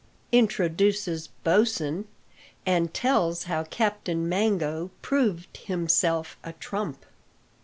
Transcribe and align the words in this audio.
INTRODUCES 0.31 1.29
BOSIN, 1.43 2.05
AND 2.65 2.91
TELLS 2.91 3.43
HOW 3.43 3.63
CAPTAIN 3.65 4.27
MANGO 4.27 4.89
PROVED 5.03 5.55
HIMSELF 5.57 6.37
A 6.43 6.53
TRUMP. 6.53 7.05